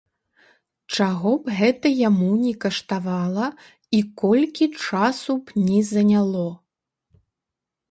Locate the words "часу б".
4.89-5.45